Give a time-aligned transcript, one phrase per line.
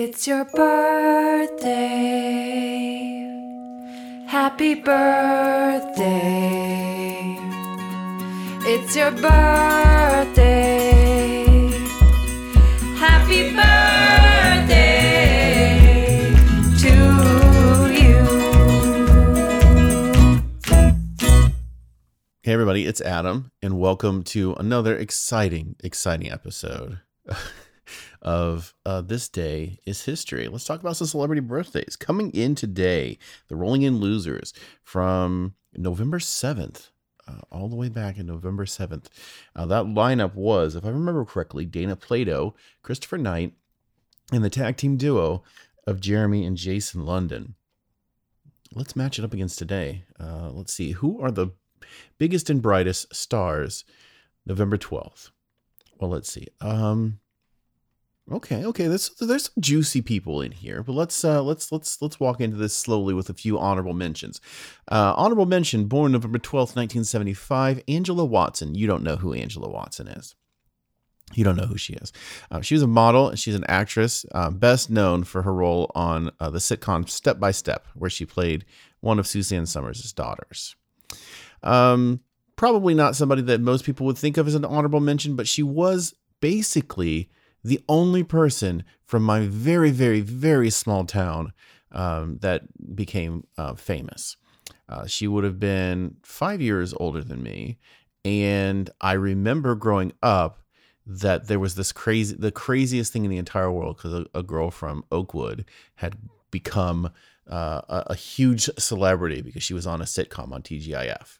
[0.00, 1.74] It's your birthday.
[4.28, 6.06] Happy birthday.
[8.62, 10.54] It's your birthday.
[12.94, 15.02] Happy birthday
[16.78, 16.94] to
[17.92, 18.22] you.
[22.44, 27.00] Hey, everybody, it's Adam, and welcome to another exciting, exciting episode
[28.22, 30.48] of uh, This Day is History.
[30.48, 31.96] Let's talk about some celebrity birthdays.
[31.96, 34.52] Coming in today, the Rolling In Losers
[34.82, 36.90] from November 7th,
[37.26, 39.06] uh, all the way back in November 7th.
[39.54, 43.54] Uh, that lineup was, if I remember correctly, Dana Plato, Christopher Knight,
[44.32, 45.42] and the tag team duo
[45.86, 47.54] of Jeremy and Jason London.
[48.74, 50.04] Let's match it up against today.
[50.20, 50.92] Uh, let's see.
[50.92, 51.52] Who are the
[52.18, 53.84] biggest and brightest stars
[54.46, 55.30] November 12th.
[55.98, 56.48] Well, let's see.
[56.60, 57.20] Um
[58.30, 58.88] Okay, okay.
[58.88, 62.58] There's there's some juicy people in here, but let's uh let's let's let's walk into
[62.58, 64.40] this slowly with a few honorable mentions.
[64.86, 68.74] Uh honorable mention, born November 12th, 1975, Angela Watson.
[68.74, 70.34] You don't know who Angela Watson is.
[71.34, 72.12] You don't know who she is.
[72.50, 73.28] Uh, she was a model.
[73.28, 77.38] And she's an actress, uh, best known for her role on uh, the sitcom Step
[77.38, 78.64] by Step, where she played
[79.00, 80.74] one of Suzanne Somers' daughters.
[81.62, 82.20] Um,
[82.56, 85.62] probably not somebody that most people would think of as an honorable mention, but she
[85.62, 87.30] was basically
[87.68, 91.52] the only person from my very, very, very small town
[91.92, 92.62] um, that
[92.94, 94.36] became uh, famous.
[94.88, 97.78] Uh, she would have been five years older than me.
[98.24, 100.62] And I remember growing up
[101.06, 104.42] that there was this crazy, the craziest thing in the entire world because a, a
[104.42, 105.64] girl from Oakwood
[105.96, 106.16] had
[106.50, 107.10] become
[107.50, 111.38] uh, a, a huge celebrity because she was on a sitcom on TGIF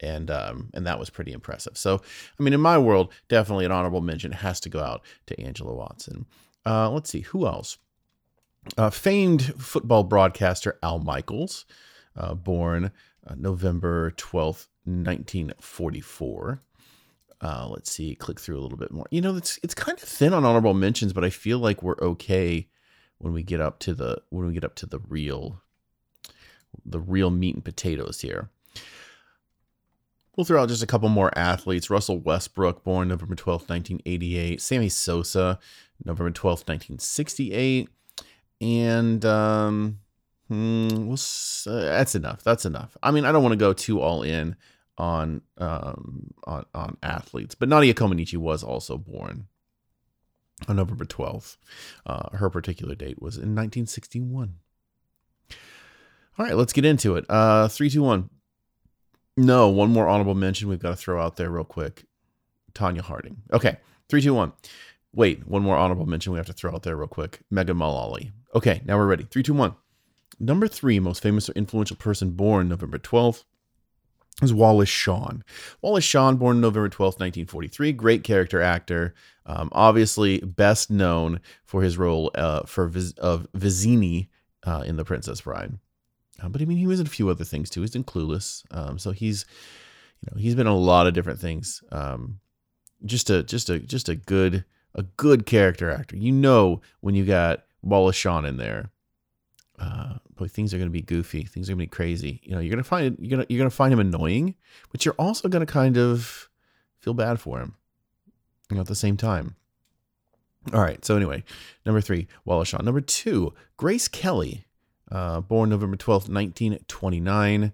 [0.00, 1.76] and um, and that was pretty impressive.
[1.76, 2.00] So,
[2.38, 5.74] I mean, in my world, definitely an honorable mention has to go out to Angela
[5.74, 6.26] Watson.
[6.64, 7.78] Uh, let's see who else.
[8.76, 11.64] Uh, famed football broadcaster Al Michaels,
[12.16, 12.90] uh, born
[13.26, 16.62] uh, November twelfth, nineteen forty four.
[17.40, 19.06] Uh, let's see, click through a little bit more.
[19.10, 22.00] You know, it's it's kind of thin on honorable mentions, but I feel like we're
[22.00, 22.68] okay
[23.18, 25.60] when we get up to the when we get up to the real
[26.84, 28.50] the real meat and potatoes here.
[30.36, 31.88] We'll throw out just a couple more athletes.
[31.88, 34.60] Russell Westbrook, born November 12th, 1988.
[34.60, 35.58] Sammy Sosa,
[36.04, 37.88] November 12th, 1968.
[38.60, 40.00] And um,
[40.48, 41.18] hmm, we'll,
[41.66, 42.42] uh, that's enough.
[42.44, 42.96] That's enough.
[43.02, 44.56] I mean, I don't want to go too all in
[44.98, 49.46] on um, on, on athletes, but Nadia Comaneci was also born
[50.68, 51.56] on November 12th.
[52.06, 54.54] Uh, her particular date was in 1961.
[56.38, 57.24] All right, let's get into it.
[57.28, 58.30] Uh, three, two, one.
[59.36, 62.04] No, one more honorable mention we've got to throw out there real quick.
[62.72, 63.42] Tonya Harding.
[63.52, 63.76] Okay,
[64.08, 64.52] three, two, one.
[65.12, 67.40] Wait, one more honorable mention we have to throw out there real quick.
[67.50, 68.32] Megan Mullally.
[68.54, 69.24] Okay, now we're ready.
[69.24, 69.74] Three, two, one.
[70.38, 73.44] Number three, most famous or influential person born November 12th
[74.42, 75.42] is Wallace Shawn.
[75.80, 79.14] Wallace Shawn, born November 12th, 1943, great character actor.
[79.46, 84.28] Um, obviously, best known for his role uh, for Viz- of Vizzini
[84.64, 85.78] uh, in The Princess Bride.
[86.42, 87.80] Uh, but I mean, he was in a few other things too.
[87.80, 89.46] He's in Clueless, um, so he's,
[90.20, 91.82] you know, he's been in a lot of different things.
[91.90, 92.40] Um,
[93.04, 94.64] just a just a just a good
[94.94, 96.16] a good character actor.
[96.16, 98.90] You know when you got Wallace Shawn in there,
[99.78, 101.44] uh, boy, things are going to be goofy.
[101.44, 102.40] Things are going to be crazy.
[102.42, 104.54] You know, you're going to find you're going to you're going to find him annoying,
[104.90, 106.48] but you're also going to kind of
[107.00, 107.74] feel bad for him.
[108.70, 109.56] You know, at the same time.
[110.72, 111.04] All right.
[111.04, 111.44] So anyway,
[111.84, 112.84] number three, Wallace Shawn.
[112.84, 114.65] Number two, Grace Kelly
[115.10, 117.72] uh, born November 12th, 1929.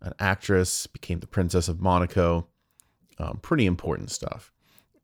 [0.00, 2.48] An actress, became the Princess of Monaco.
[3.18, 4.50] Um, pretty important stuff.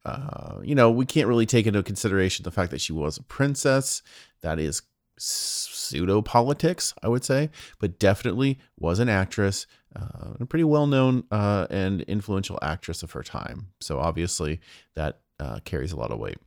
[0.04, 3.22] Uh, you know, we can't really take into consideration the fact that she was a
[3.22, 4.02] princess.
[4.40, 4.82] That is
[5.18, 11.24] pseudo politics, I would say, but definitely was an actress, uh, a pretty well known
[11.30, 13.68] uh, and influential actress of her time.
[13.80, 14.60] So obviously
[14.94, 16.38] that uh, carries a lot of weight.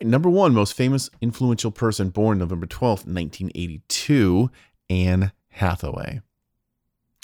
[0.00, 4.50] number one, most famous influential person born November 12th, 1982,
[4.90, 6.20] Anne Hathaway.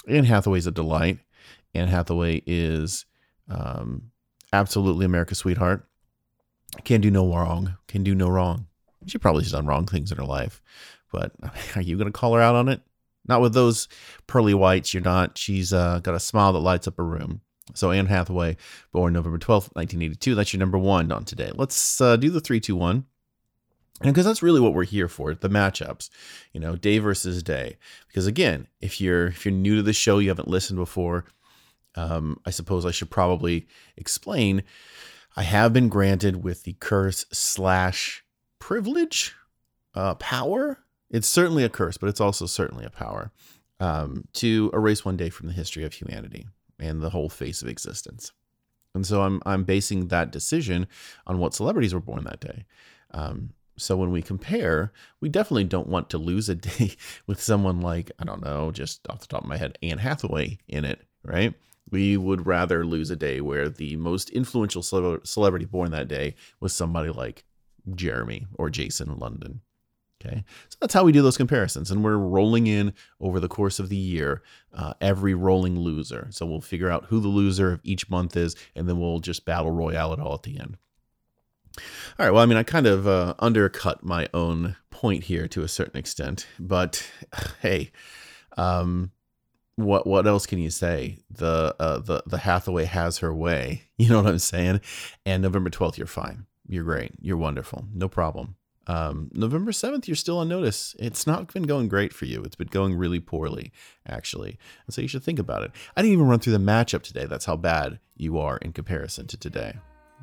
[0.08, 1.18] Anne Hathaway is a delight.
[1.74, 3.06] Anne Hathaway is
[3.48, 4.10] um,
[4.52, 5.86] absolutely America's sweetheart.
[6.84, 7.76] Can do no wrong.
[7.88, 8.66] Can do no wrong.
[9.06, 10.62] She probably has done wrong things in her life,
[11.12, 11.32] but
[11.76, 12.82] are you going to call her out on it?
[13.26, 13.88] Not with those
[14.26, 14.94] pearly whites.
[14.94, 15.36] You're not.
[15.36, 17.42] She's uh, got a smile that lights up a room.
[17.74, 18.56] So Anne Hathaway,
[18.92, 20.34] born November 12th, 1982.
[20.34, 21.50] That's your number one on today.
[21.54, 23.06] Let's uh, do the three, two, one.
[24.02, 26.08] And because that's really what we're here for, the matchups,
[26.52, 27.76] you know, day versus day.
[28.08, 31.26] Because again, if you're if you're new to the show, you haven't listened before,
[31.96, 33.66] um, I suppose I should probably
[33.98, 34.62] explain.
[35.36, 38.24] I have been granted with the curse slash
[38.58, 39.34] privilege
[39.94, 40.78] uh, power.
[41.10, 43.32] It's certainly a curse, but it's also certainly a power
[43.80, 46.46] um, to erase one day from the history of humanity
[46.80, 48.32] and the whole face of existence.
[48.94, 50.86] And so I'm I'm basing that decision
[51.26, 52.64] on what celebrities were born that day.
[53.12, 56.96] Um, so when we compare, we definitely don't want to lose a day
[57.26, 60.58] with someone like I don't know, just off the top of my head, Anne Hathaway
[60.68, 61.54] in it, right?
[61.90, 66.72] We would rather lose a day where the most influential celebrity born that day was
[66.72, 67.44] somebody like
[67.94, 69.60] Jeremy or Jason London.
[70.22, 73.78] Okay, so that's how we do those comparisons, and we're rolling in over the course
[73.78, 74.42] of the year
[74.74, 76.28] uh, every rolling loser.
[76.30, 79.46] So we'll figure out who the loser of each month is, and then we'll just
[79.46, 80.76] battle royale it all at the end.
[82.18, 82.30] All right.
[82.30, 85.98] Well, I mean, I kind of uh, undercut my own point here to a certain
[85.98, 87.08] extent, but
[87.60, 87.90] hey,
[88.56, 89.12] um,
[89.76, 91.18] what what else can you say?
[91.30, 93.84] The uh, the the Hathaway has her way.
[94.00, 94.80] You know what I'm saying?
[95.26, 96.46] And November 12th, you're fine.
[96.66, 97.12] You're great.
[97.20, 97.84] You're wonderful.
[97.92, 98.56] No problem.
[98.86, 100.96] Um, November 7th, you're still on notice.
[100.98, 102.42] It's not been going great for you.
[102.42, 103.72] It's been going really poorly,
[104.06, 104.58] actually.
[104.86, 105.70] And so you should think about it.
[105.96, 107.26] I didn't even run through the matchup today.
[107.26, 109.76] That's how bad you are in comparison to today.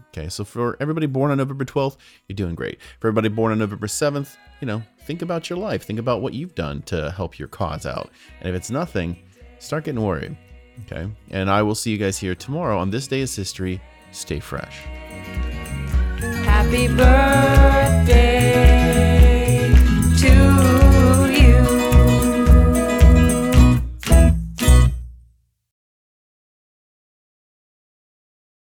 [0.10, 2.80] Okay, so for everybody born on November 12th, you're doing great.
[3.00, 5.84] For everybody born on November 7th, you know, think about your life.
[5.84, 8.12] Think about what you've done to help your cause out.
[8.40, 9.18] And if it's nothing,
[9.60, 10.38] start getting worried.
[10.86, 13.82] Okay, and I will see you guys here tomorrow on This Day is History.
[14.12, 14.82] Stay fresh.
[16.46, 17.37] Happy birthday